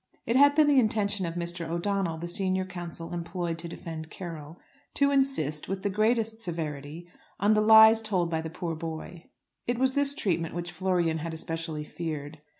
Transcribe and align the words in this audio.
It 0.25 0.35
had 0.35 0.55
been 0.55 0.65
the 0.65 0.79
intention 0.79 1.27
of 1.27 1.35
Mr. 1.35 1.69
O'Donnell, 1.69 2.17
the 2.17 2.27
senior 2.27 2.65
counsel 2.65 3.13
employed 3.13 3.59
to 3.59 3.67
defend 3.67 4.09
Carroll, 4.09 4.57
to 4.95 5.11
insist, 5.11 5.67
with 5.69 5.83
the 5.83 5.91
greatest 5.91 6.39
severity, 6.39 7.07
on 7.39 7.53
the 7.53 7.61
lies 7.61 8.01
told 8.01 8.27
by 8.27 8.41
the 8.41 8.49
poor 8.49 8.73
boy. 8.73 9.29
It 9.67 9.77
was 9.77 9.93
this 9.93 10.15
treatment 10.15 10.55
which 10.55 10.71
Florian 10.71 11.19
had 11.19 11.35
especially 11.35 11.83
feared. 11.83 12.41